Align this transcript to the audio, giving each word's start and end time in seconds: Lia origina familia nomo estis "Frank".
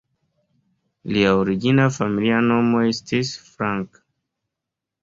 Lia 1.17 1.35
origina 1.41 1.85
familia 1.99 2.41
nomo 2.49 2.83
estis 2.89 3.37
"Frank". 3.53 4.07